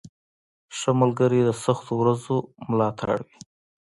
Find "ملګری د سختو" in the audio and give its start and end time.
1.01-1.91